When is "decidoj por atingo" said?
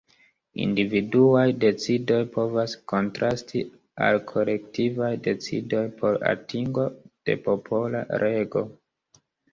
5.29-6.87